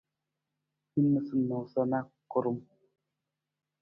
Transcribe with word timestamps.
Hin 0.95 1.05
noosanoosa 1.11 1.81
na 1.93 1.99
karam. 2.37 2.57